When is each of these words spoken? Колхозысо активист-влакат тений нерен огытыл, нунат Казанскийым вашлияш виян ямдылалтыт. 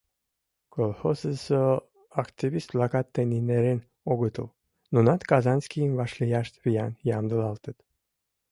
Колхозысо 0.75 1.63
активист-влакат 2.23 3.07
тений 3.13 3.43
нерен 3.49 3.79
огытыл, 4.11 4.47
нунат 4.93 5.21
Казанскийым 5.29 5.93
вашлияш 5.99 6.47
виян 6.63 6.93
ямдылалтыт. 7.17 7.77